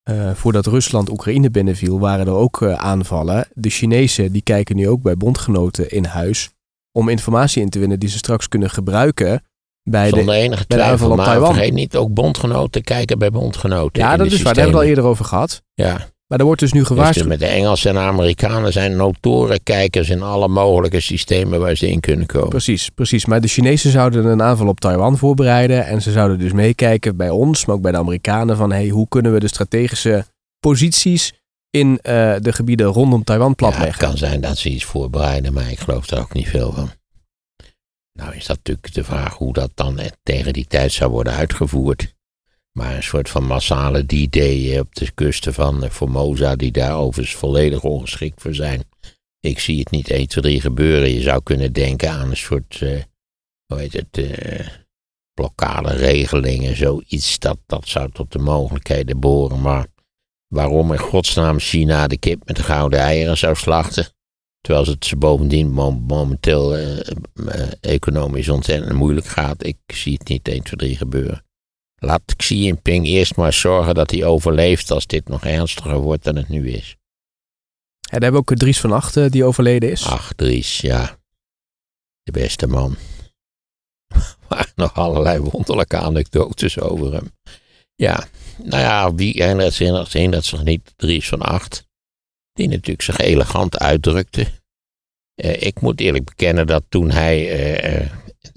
[0.10, 3.48] uh, voordat Rusland Oekraïne binnenviel, waren er ook uh, aanvallen.
[3.54, 6.50] De Chinezen die kijken nu ook bij bondgenoten in huis
[6.92, 9.44] om informatie in te winnen die ze straks kunnen gebruiken
[9.90, 11.54] bij Zonder de, enige twijfel, maar Taiwan.
[11.54, 14.04] vergeet niet ook bondgenoten kijken bij bondgenoten.
[14.04, 14.54] Ja, dat is waar.
[14.54, 15.62] Daar hebben we het al eerder over gehad.
[15.74, 16.08] Ja.
[16.28, 17.30] Maar er wordt dus nu gewaarschuwd.
[17.30, 21.90] Dus met de Engelsen en Amerikanen zijn notoren kijkers in alle mogelijke systemen waar ze
[21.90, 22.50] in kunnen komen.
[22.50, 23.26] Precies, precies.
[23.26, 25.86] Maar de Chinezen zouden een aanval op Taiwan voorbereiden.
[25.86, 28.58] En ze zouden dus meekijken bij ons, maar ook bij de Amerikanen.
[28.58, 30.26] Van hey, hoe kunnen we de strategische
[30.60, 31.34] posities
[31.70, 33.88] in uh, de gebieden rondom Taiwan platleggen?
[33.88, 36.72] Ja, het kan zijn dat ze iets voorbereiden, maar ik geloof daar ook niet veel
[36.72, 36.90] van.
[38.14, 42.16] Nou is dat natuurlijk de vraag hoe dat dan tegen die tijd zou worden uitgevoerd.
[42.78, 47.84] Maar een soort van massale D-Day op de kusten van Formosa, die daar overigens volledig
[47.84, 48.84] ongeschikt voor zijn.
[49.40, 51.10] Ik zie het niet 1, 2, 3 gebeuren.
[51.10, 53.02] Je zou kunnen denken aan een soort, uh,
[53.66, 54.68] hoe heet het, uh,
[55.34, 57.40] blokkade regelingen, zoiets.
[57.40, 59.62] Dat, dat zou tot de mogelijkheden behoren.
[59.62, 59.88] Maar
[60.48, 64.06] waarom in godsnaam China de kip met de gouden eieren zou slachten,
[64.62, 65.72] terwijl het ze bovendien
[66.08, 66.78] momenteel
[67.80, 71.46] economisch ontzettend moeilijk gaat, ik zie het niet 1, 2, 3 gebeuren.
[72.00, 76.36] Laat Xi Jinping eerst maar zorgen dat hij overleeft als dit nog ernstiger wordt dan
[76.36, 76.96] het nu is.
[78.10, 80.06] En dan hebben we ook Dries van Achten die overleden is.
[80.06, 81.20] Ach, Dries, ja.
[82.24, 82.96] De beste man.
[84.50, 87.32] Maar nog allerlei wonderlijke anekdotes over hem.
[87.96, 91.86] Ja, nou ja, wie herinnert zich, herinnert zich niet Dries van Acht.
[92.54, 94.48] Die natuurlijk zich elegant uitdrukte.
[95.36, 98.12] Eh, ik moet eerlijk bekennen dat toen hij eh, eh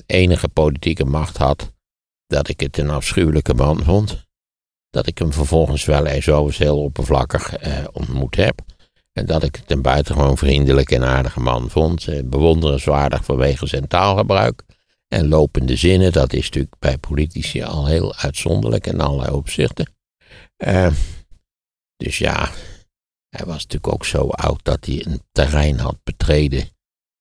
[0.07, 1.73] enige politieke macht had,
[2.31, 4.29] dat ik het een afschuwelijke man vond.
[4.91, 8.61] Dat ik hem vervolgens wel eens heel oppervlakkig eh, ontmoet heb.
[9.13, 12.07] En dat ik het een buitengewoon vriendelijk en aardige man vond.
[12.09, 14.63] Eh, bewonderenswaardig vanwege zijn taalgebruik.
[15.09, 19.95] En lopende zinnen, dat is natuurlijk bij politici al heel uitzonderlijk in allerlei opzichten.
[20.65, 20.93] Uh,
[21.97, 22.51] dus ja,
[23.29, 26.69] hij was natuurlijk ook zo oud dat hij een terrein had betreden.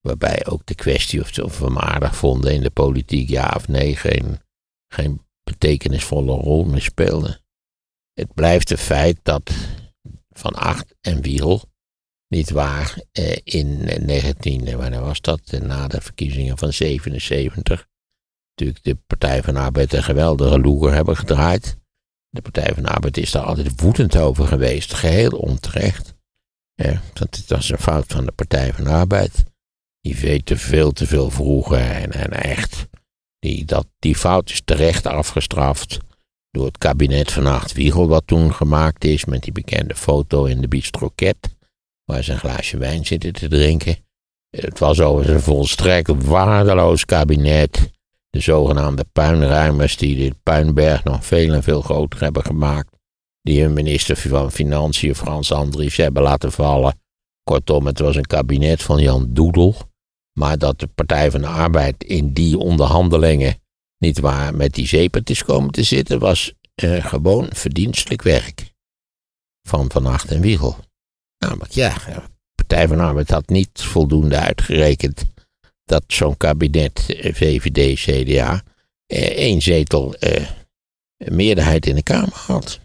[0.01, 3.67] Waarbij ook de kwestie of, of we hem aardig vonden in de politiek, ja of
[3.67, 4.39] nee, geen,
[4.93, 7.41] geen betekenisvolle rol meer speelde.
[8.13, 9.51] Het blijft het feit dat
[10.29, 11.61] Van Acht en Wiel,
[12.27, 17.87] niet waar, eh, in 19, eh, wanneer was dat, eh, na de verkiezingen van 77,
[18.49, 21.77] natuurlijk de Partij van Arbeid een geweldige loer hebben gedraaid.
[22.29, 26.13] De Partij van de Arbeid is daar altijd woedend over geweest, geheel onterecht.
[26.73, 29.43] Ja, dat het was een fout van de Partij van de Arbeid.
[30.01, 32.88] Die weet veel te veel vroegen en, en echt.
[33.39, 35.97] Die, dat, die fout is terecht afgestraft
[36.51, 40.61] door het kabinet van Acht Wiegel, wat toen gemaakt is, met die bekende foto in
[40.61, 41.37] de bistroket,
[42.05, 43.97] waar ze een glaasje wijn zitten te drinken.
[44.49, 47.91] Het was overigens een volstrekt waardeloos kabinet.
[48.29, 52.97] De zogenaamde puinruimers die de puinberg nog veel en veel groter hebben gemaakt.
[53.41, 56.99] Die hun minister van Financiën, Frans Andries, hebben laten vallen.
[57.43, 59.75] Kortom, het was een kabinet van Jan Doedel.
[60.39, 63.61] Maar dat de Partij van de Arbeid in die onderhandelingen
[63.97, 68.73] niet waar met die zeepert is komen te zitten, was uh, gewoon verdienstelijk werk.
[69.67, 70.77] Van Van Acht en Wiegel.
[71.37, 72.21] Namelijk, ja, de
[72.55, 75.25] Partij van de Arbeid had niet voldoende uitgerekend
[75.85, 78.63] dat zo'n kabinet, VVD, CDA,
[79.05, 80.49] eh, één zetel eh,
[81.17, 82.79] meerderheid in de Kamer had.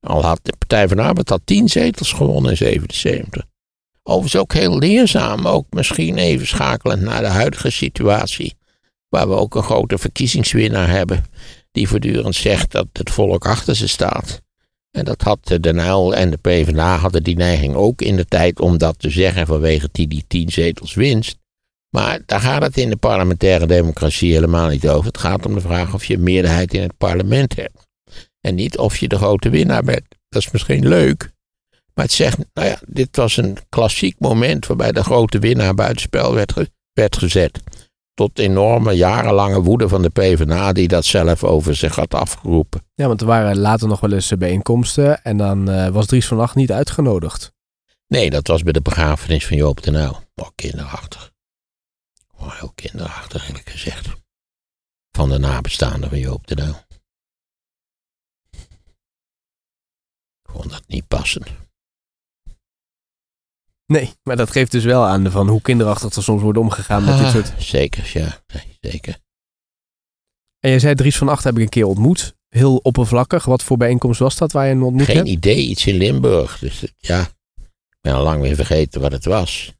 [0.00, 3.52] Al had de Partij van de Arbeid had tien zetels gewonnen in 77.
[4.06, 8.54] Overigens ook heel leerzaam, ook misschien even schakelend naar de huidige situatie,
[9.08, 11.24] waar we ook een grote verkiezingswinnaar hebben,
[11.72, 14.42] die voortdurend zegt dat het volk achter ze staat.
[14.90, 18.60] En dat had de NL en de PvdA hadden die neiging ook in de tijd
[18.60, 21.36] om dat te zeggen vanwege die, die tien zetels winst.
[21.90, 25.06] Maar daar gaat het in de parlementaire democratie helemaal niet over.
[25.06, 27.86] Het gaat om de vraag of je meerderheid in het parlement hebt.
[28.40, 30.04] En niet of je de grote winnaar bent.
[30.28, 31.33] Dat is misschien leuk.
[31.94, 36.34] Maar het zegt, nou ja, dit was een klassiek moment waarbij de grote winnaar buitenspel
[36.34, 36.54] werd,
[36.92, 37.62] werd gezet.
[38.14, 42.86] Tot enorme jarenlange woede van de PvdA die dat zelf over zich had afgeroepen.
[42.94, 46.40] Ja, want er waren later nog wel eens bijeenkomsten en dan uh, was Dries van
[46.40, 47.52] Acht niet uitgenodigd.
[48.06, 50.20] Nee, dat was bij de begrafenis van Joop den Uyl.
[50.34, 51.32] Oh, kinderachtig.
[52.36, 54.08] Oh, heel kinderachtig eerlijk gezegd.
[55.10, 56.76] Van de nabestaanden van Joop den Uyl.
[60.42, 61.63] Ik vond dat niet passen.
[63.86, 67.16] Nee, maar dat geeft dus wel aan van hoe kinderachtig er soms wordt omgegaan met
[67.16, 67.52] dit ah, soort...
[67.58, 68.42] Zeker, ja.
[68.52, 69.18] Nee, zeker.
[70.60, 72.34] En jij zei Dries van Acht heb ik een keer ontmoet.
[72.48, 73.44] Heel oppervlakkig.
[73.44, 75.28] Wat voor bijeenkomst was dat waar je hem ontmoet Geen hebt?
[75.28, 76.58] idee, iets in Limburg.
[76.58, 77.20] Dus ja,
[77.54, 79.72] ik ben al lang weer vergeten wat het was.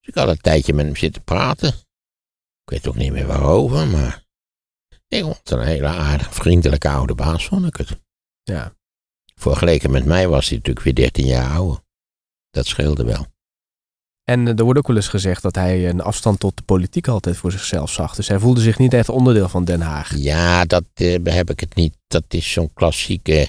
[0.00, 1.68] Dus ik had een tijdje met hem zitten praten.
[1.68, 4.22] Ik weet ook niet meer waarover, maar...
[5.08, 8.00] Ik vond een hele aardige, vriendelijke oude baas, vond ik het.
[8.42, 8.76] Ja.
[9.34, 11.83] Vergeleken met mij was hij natuurlijk weer 13 jaar ouder.
[12.54, 13.26] Dat scheelde wel.
[14.24, 17.08] En eh, er wordt ook wel eens gezegd dat hij een afstand tot de politiek
[17.08, 18.14] altijd voor zichzelf zag.
[18.14, 20.16] Dus hij voelde zich niet echt onderdeel van Den Haag.
[20.16, 21.96] Ja, dat uh, heb ik het niet.
[22.06, 23.48] Dat is zo'n klassieke.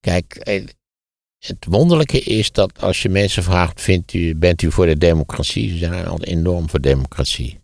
[0.00, 0.66] Kijk, eh,
[1.38, 5.70] het wonderlijke is dat als je mensen vraagt: vindt u, bent u voor de democratie?
[5.70, 7.60] Ze zijn altijd enorm voor democratie.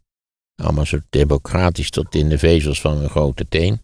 [0.54, 3.80] Allemaal zo democratisch tot in de vezels van een grote teen.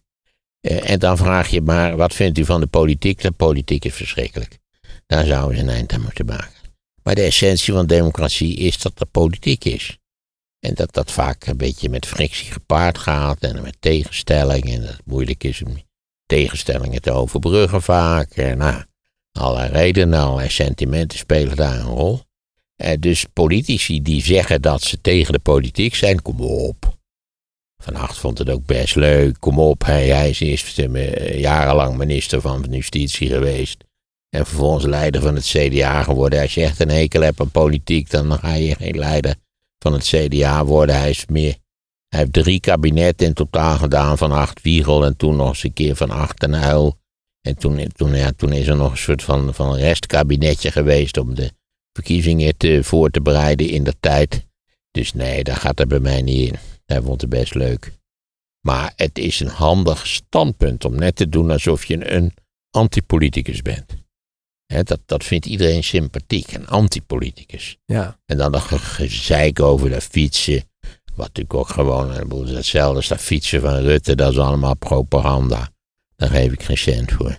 [0.61, 3.20] en dan vraag je maar: wat vindt u van de politiek?
[3.20, 4.59] De politiek is verschrikkelijk.
[5.07, 6.57] Daar zouden ze een eind aan moeten maken.
[7.08, 9.98] Maar de essentie van democratie is dat er politiek is.
[10.60, 14.74] En dat dat vaak een beetje met frictie gepaard gaat en met tegenstellingen.
[14.74, 15.76] En dat het moeilijk is om
[16.26, 18.30] tegenstellingen te overbruggen vaak.
[18.30, 18.82] En nou,
[19.32, 22.20] allerlei redenen, allerlei sentimenten spelen daar een rol.
[22.76, 26.98] En eh, dus politici die zeggen dat ze tegen de politiek zijn, kom op.
[27.82, 29.84] Van Acht vond het ook best leuk, kom op.
[29.84, 33.86] Hij, hij is eerst eh, jarenlang minister van Justitie geweest.
[34.30, 36.40] En vervolgens leider van het CDA geworden.
[36.40, 39.34] Als je echt een hekel hebt aan politiek, dan ga je geen leider
[39.78, 40.98] van het CDA worden.
[40.98, 41.56] Hij is meer.
[42.08, 45.72] Hij heeft drie kabinetten in totaal gedaan van acht Wiegel en toen nog eens een
[45.72, 46.96] keer van acht en Uil.
[47.40, 51.34] En toen, toen, ja, toen is er nog een soort van, van restkabinetje geweest om
[51.34, 51.50] de
[51.92, 54.46] verkiezingen voor te bereiden in de tijd.
[54.90, 56.58] Dus nee, daar gaat er bij mij niet in.
[56.86, 57.92] Hij vond het best leuk.
[58.60, 62.34] Maar het is een handig standpunt om net te doen alsof je een
[62.70, 63.97] antipoliticus bent
[64.68, 67.76] dat, dat vindt iedereen sympathiek, een antipoliticus.
[67.85, 68.18] Ja.
[68.26, 70.62] En dan nog gezeik over dat fietsen.
[71.14, 72.11] Wat natuurlijk ook gewoon,
[72.48, 75.70] hetzelfde als dat fietsen van Rutte, dat is allemaal propaganda.
[76.16, 77.38] Daar geef ik geen cent voor.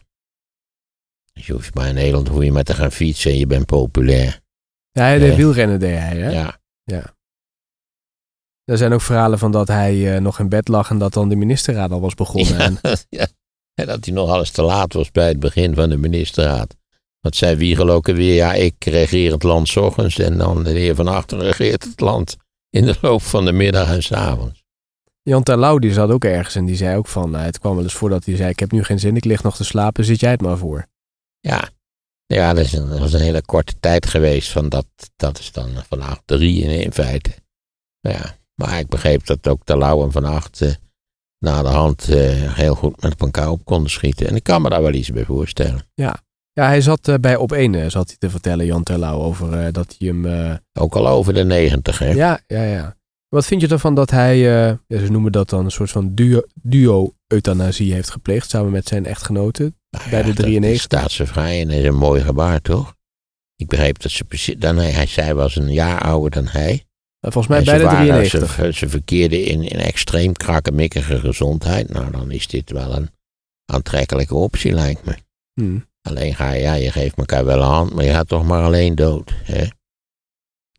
[1.34, 3.66] Dus je hoeft maar in Nederland hoef je maar te gaan fietsen en je bent
[3.66, 4.40] populair.
[4.92, 5.36] Nee, de Nee.
[5.36, 6.30] wielrennen deed hij, hè?
[6.32, 6.60] Ja.
[8.64, 11.30] Er zijn ook verhalen van dat hij eh, nog in bed lag en dat dan
[11.30, 12.58] de ministerraad al was begonnen.
[12.58, 12.80] Ja, En,
[13.20, 13.28] ja.
[13.74, 16.76] En dat hij nog alles te laat was bij het begin van de ministerraad.
[17.22, 20.70] Want zei Wiegel ook weer, ja, ik regeer het land 's ochtends en dan de
[20.70, 22.36] heer Van Achten regeert het land
[22.70, 24.64] in de loop van de middag en 's avonds.
[25.22, 27.84] Jan Terlouw die zat ook ergens en die zei ook van, nou, het kwam wel
[27.84, 30.06] eens voor dat hij zei, ik heb nu geen zin, ik lig nog te slapen,
[30.06, 30.86] zit jij het maar voor.
[31.40, 31.70] Ja,
[32.26, 34.52] ja dat, is een, dat was een hele korte tijd geweest.
[34.52, 37.32] Van dat, dat is dan Van Acht drie in, in feite.
[38.00, 40.72] Ja, maar ik begreep dat ook de Lauw en Van Acht eh,
[41.38, 44.28] na de hand eh, heel goed met elkaar op konden schieten.
[44.28, 45.90] En ik kan me daar wel iets bij voorstellen.
[45.94, 46.24] Ja,
[46.68, 49.74] hij zat eh, bij Op 1, eh, zat hij te vertellen, Jan Terlouw, over eh,
[49.74, 50.60] dat hij hem...
[50.80, 52.10] Ook al over de negentig, hè?
[52.10, 52.98] ja, ja, ja.
[53.28, 56.46] Wat vind je ervan dat hij, ja, ze noemen dat dan een soort van duo-
[56.54, 59.74] duo-euthanasie heeft gepleegd, samen met zijn echtgenote?
[59.90, 60.82] Nou bij de dat 93.
[60.82, 62.96] staat ze vrij en is een mooi gebaar, toch?
[63.56, 64.56] Ik begreep dat ze precies...
[64.58, 66.84] Dan, hij, hij zei was een jaar ouder dan hij.
[67.20, 68.54] Eh, volgens mij bij de waren- 93.
[68.54, 71.90] Ze, ze verkeerden in, in extreem krakkemikkige gezondheid.
[71.90, 73.10] Nou, dan is dit wel een
[73.66, 75.16] aantrekkelijke optie, lijkt me.
[75.54, 75.80] Hm.
[76.02, 78.64] Alleen ga je, ja, je geeft elkaar wel een hand, maar je gaat toch maar
[78.64, 79.32] alleen dood.
[79.44, 79.66] Hè?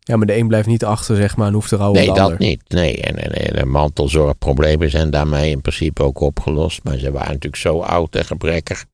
[0.03, 2.13] Ja, maar de een blijft niet achter, zeg maar, en hoeft te rouwen Nee, de
[2.13, 2.39] dat ander.
[2.39, 2.69] niet.
[2.69, 6.83] Nee, en, en, en de mantelzorgproblemen zijn daarmee in principe ook opgelost.
[6.83, 8.85] Maar ze waren natuurlijk zo oud en gebrekkig.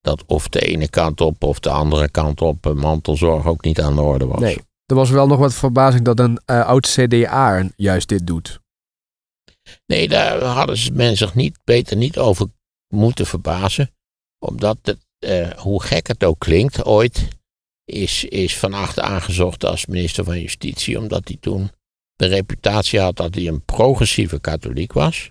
[0.00, 3.94] Dat of de ene kant op of de andere kant op mantelzorg ook niet aan
[3.94, 4.40] de orde was.
[4.40, 4.58] Nee.
[4.86, 8.60] Er was wel nog wat verbazing dat een eh, oud CDA juist dit doet.
[9.86, 12.46] Nee, daar hadden ze men zich niet, beter niet over
[12.88, 13.90] moeten verbazen.
[14.38, 17.28] Omdat het, eh, hoe gek het ook klinkt, ooit
[17.84, 20.98] is, is Van Acht aangezocht als minister van Justitie.
[20.98, 21.70] Omdat hij toen
[22.16, 25.30] de reputatie had dat hij een progressieve katholiek was.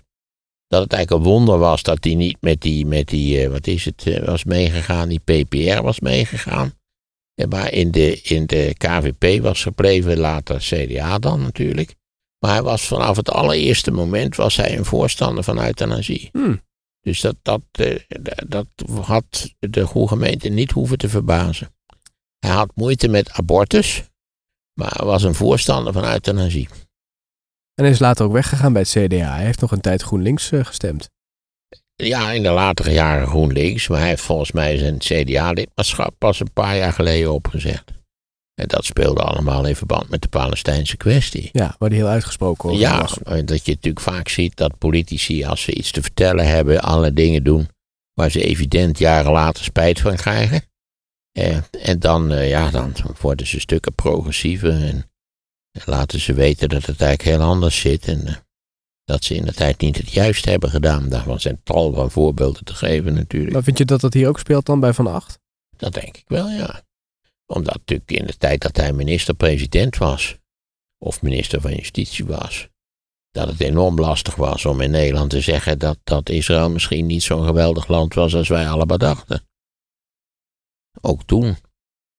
[0.66, 3.66] Dat het eigenlijk een wonder was dat hij niet met die, met die eh, wat
[3.66, 6.72] is het, eh, was meegegaan, die PPR was meegegaan.
[7.48, 11.94] Maar in de, in de KVP was gebleven, later CDA dan natuurlijk.
[12.38, 16.28] Maar hij was vanaf het allereerste moment was hij een voorstander van euthanasie.
[16.32, 16.54] Hm.
[17.04, 18.00] Dus dat, dat, eh,
[18.46, 18.66] dat
[19.00, 21.74] had de gemeente niet hoeven te verbazen.
[22.38, 24.02] Hij had moeite met abortus,
[24.80, 26.68] maar was een voorstander van euthanasie.
[27.74, 29.34] En hij is later ook weggegaan bij het CDA.
[29.34, 31.10] Hij heeft nog een tijd GroenLinks eh, gestemd.
[31.94, 36.52] Ja, in de latere jaren GroenLinks, maar hij heeft volgens mij zijn CDA-lidmaatschap pas een
[36.52, 37.92] paar jaar geleden opgezegd.
[38.54, 41.48] En dat speelde allemaal in verband met de Palestijnse kwestie.
[41.52, 43.18] Ja, waar hij heel uitgesproken over Ja, was.
[43.44, 47.44] dat je natuurlijk vaak ziet dat politici, als ze iets te vertellen hebben, alle dingen
[47.44, 47.68] doen
[48.14, 50.62] waar ze evident jaren later spijt van krijgen.
[51.32, 55.10] Eh, en dan, eh, ja, dan worden ze stukken progressiever en
[55.84, 58.08] laten ze weten dat het eigenlijk heel anders zit.
[58.08, 58.34] En eh,
[59.04, 61.08] dat ze in de tijd niet het juist hebben gedaan.
[61.08, 63.52] Daarvan zijn tal van voorbeelden te geven natuurlijk.
[63.52, 65.38] Maar vind je dat dat hier ook speelt dan bij Van Acht?
[65.76, 66.82] Dat denk ik wel, ja.
[67.46, 70.36] Omdat natuurlijk in de tijd dat hij minister-president was,
[70.98, 72.68] of minister van Justitie was,
[73.30, 77.22] dat het enorm lastig was om in Nederland te zeggen dat, dat Israël misschien niet
[77.22, 79.46] zo'n geweldig land was als wij allemaal dachten.
[81.00, 81.56] Ook toen.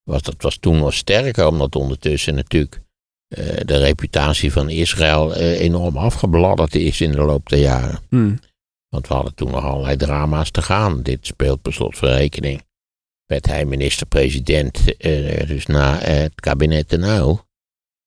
[0.04, 2.82] Was, dat was toen nog sterker, omdat ondertussen natuurlijk
[3.28, 8.00] eh, de reputatie van Israël eh, enorm afgebladderd is in de loop der jaren.
[8.10, 8.36] Hm.
[8.90, 11.04] Want we hadden toen nog allerlei drama's te gaan.
[11.04, 12.64] Dit speelt per slot van rekening.
[13.26, 17.40] Werd hij minister-president, eh, dus na eh, het kabinet de Nou,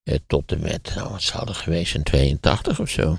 [0.03, 3.19] eh, tot en met, nou wat zou er geweest zijn, 82 of zo.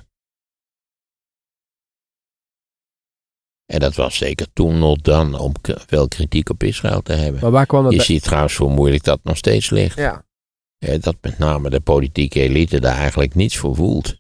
[3.66, 7.42] En dat was zeker toen nog dan om veel kritiek op Israël te hebben.
[7.42, 8.06] Maar waar kwam dat Je bij?
[8.06, 9.98] ziet trouwens hoe moeilijk dat nog steeds ligt.
[9.98, 10.26] Ja.
[10.78, 14.18] Eh, dat met name de politieke elite daar eigenlijk niets voor voelt.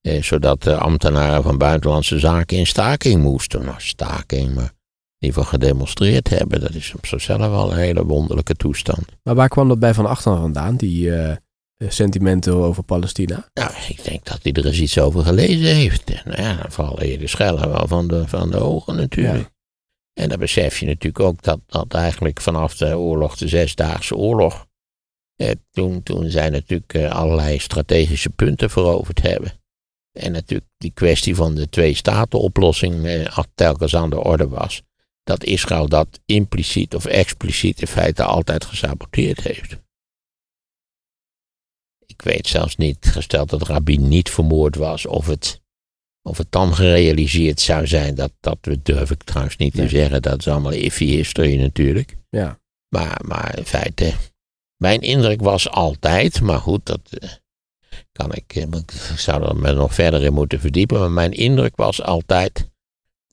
[0.00, 3.64] Eh, zodat de ambtenaren van buitenlandse zaken in staking moesten.
[3.64, 4.72] Nou, staking, maar
[5.18, 6.60] ieder geval gedemonstreerd hebben.
[6.60, 9.04] Dat is op zichzelf wel een hele wonderlijke toestand.
[9.22, 11.38] Maar waar kwam dat bij Van Acht dan vandaan, die eh, eh,
[11.88, 13.48] sentimenten over Palestina?
[13.54, 16.10] Nou, ik denk dat hij er eens iets over gelezen heeft.
[16.10, 19.54] En nou ja, dan vallen je de schellen wel van de, van de ogen natuurlijk.
[20.20, 24.66] En dan besef je natuurlijk ook dat, dat eigenlijk vanaf de oorlog, de Zesdaagse Oorlog,
[25.36, 29.52] eh, toen, toen zij natuurlijk eh, allerlei strategische punten veroverd hebben.
[30.12, 34.82] En natuurlijk die kwestie van de twee-staten-oplossing eh, telkens aan de orde was.
[35.26, 39.76] Dat Israël dat impliciet of expliciet in feite altijd gesaboteerd heeft.
[42.06, 45.60] Ik weet zelfs niet, gesteld dat Rabin niet vermoord was, of het,
[46.22, 48.14] of het dan gerealiseerd zou zijn.
[48.14, 49.84] Dat, dat durf ik trouwens niet Nee.
[49.86, 50.22] te zeggen.
[50.22, 52.16] Dat is allemaal iffy history natuurlijk.
[52.30, 52.60] Ja.
[52.88, 54.14] Maar, maar in feite,
[54.76, 57.30] mijn indruk was altijd, maar goed, dat eh,
[58.12, 61.76] kan ik, eh, ik zou er me nog verder in moeten verdiepen, maar mijn indruk
[61.76, 62.70] was altijd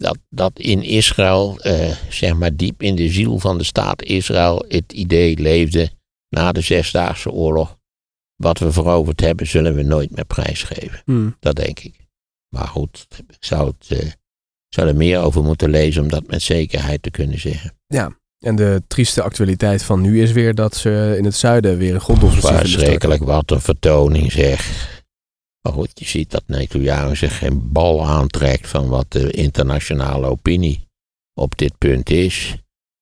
[0.04, 4.66] dat, dat in Israël, eh, zeg maar diep in de ziel van de staat Israël,
[4.68, 5.90] het idee leefde
[6.30, 7.78] na de Zesdaagse Oorlog
[8.36, 11.02] wat we veroverd hebben, zullen we nooit meer prijsgeven.
[11.06, 11.36] Hmm.
[11.40, 11.96] Dat denk ik.
[12.50, 14.12] Maar goed, ik zou, het, uh,
[14.70, 17.74] zou er meer over moeten lezen om dat met zekerheid te kunnen zeggen.
[17.88, 21.94] Ja, en de trieste actualiteit van nu is weer dat ze in het zuiden weer
[21.94, 24.93] een grondoffensief Verschrikkelijk, wat een vertoning zeg.
[25.64, 30.88] Maar goed, je ziet dat Netanyahu zich geen bal aantrekt van wat de internationale opinie
[31.34, 32.56] op dit punt is.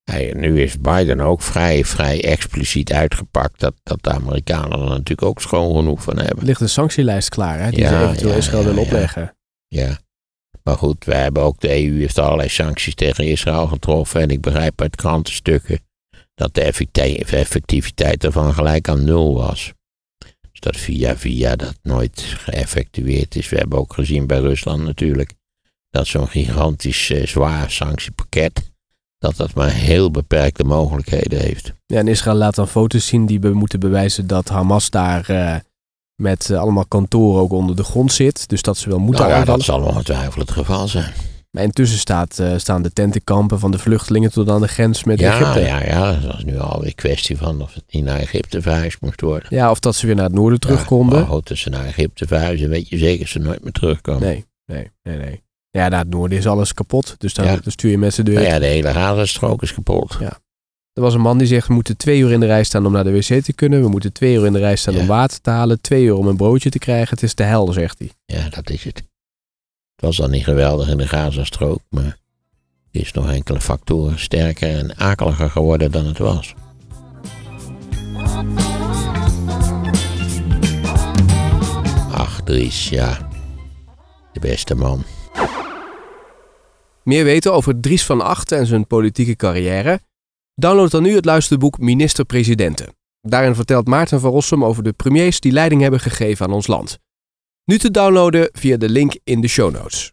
[0.03, 5.21] Hij, nu is Biden ook vrij, vrij expliciet uitgepakt dat, dat de Amerikanen er natuurlijk
[5.21, 6.37] ook schoon genoeg van hebben.
[6.37, 9.35] Er ligt een sanctielijst klaar, hè, die ja, ze eventueel ja, Israël willen opleggen.
[9.67, 9.99] Ja.
[10.63, 14.21] maar goed, wij hebben ook, de EU heeft allerlei sancties tegen Israël getroffen.
[14.21, 15.79] En ik begrijp uit krantenstukken
[16.33, 16.61] dat de
[17.25, 19.73] effectiviteit ervan gelijk aan nul was.
[20.61, 23.49] Dat via via dat nooit geëffectueerd is.
[23.49, 25.33] We hebben ook gezien bij Rusland natuurlijk
[25.89, 28.71] dat zo'n gigantisch uh, zwaar sanctiepakket
[29.17, 31.73] dat dat maar heel beperkte mogelijkheden heeft.
[31.85, 35.55] Ja, en Israël laat dan foto's zien die moeten bewijzen dat Hamas daar uh,
[36.15, 38.49] met uh, allemaal kantoren ook onder de grond zit.
[38.49, 39.65] Dus dat ze wel moeten nou ja, aanvallen.
[39.65, 41.13] dat zal ongetwijfeld het geval zijn.
[41.51, 45.19] Maar intussen staat, uh, staan de tentenkampen van de vluchtelingen tot aan de grens met
[45.19, 45.59] ja, Egypte.
[45.59, 49.21] Ja, ja, dat is nu alweer kwestie van of het niet naar Egypte verhuisd moest
[49.21, 49.47] worden.
[49.49, 51.17] Ja, of dat ze weer naar het noorden terugkonden.
[51.17, 53.71] Ja, maar goed, als ze naar Egypte verhuizen, weet je zeker dat ze nooit meer
[53.71, 54.21] terugkomen.
[54.21, 55.43] Nee, nee, nee, nee.
[55.69, 57.15] Ja, naar het noorden is alles kapot.
[57.17, 58.33] Dus dan, dan stuur je mensen deur.
[58.33, 60.17] Nou ja, de hele Gazastrook is kapot.
[60.19, 60.39] Ja.
[60.93, 62.91] Er was een man die zegt, we moeten twee uur in de rij staan om
[62.91, 63.81] naar de wc te kunnen.
[63.81, 65.81] We moeten twee uur in de rij staan om water te halen.
[65.81, 67.09] Twee uur om een broodje te krijgen.
[67.09, 68.11] Het is de hel, zegt hij.
[68.25, 69.03] Ja, dat is het.
[70.01, 72.17] Het was dan niet geweldig in de Gazastrook, maar
[72.91, 76.53] het is nog enkele factoren sterker en akeliger geworden dan het was.
[82.11, 83.29] Ach, Dries, ja.
[84.33, 85.03] De beste man.
[87.03, 89.99] Meer weten over Dries van Achten en zijn politieke carrière?
[90.55, 92.95] Download dan nu het luisterboek Minister-Presidenten.
[93.21, 96.99] Daarin vertelt Maarten van Rossum over de premiers die leiding hebben gegeven aan ons land.
[97.63, 100.11] Nu te downloaden via de link in de show notes.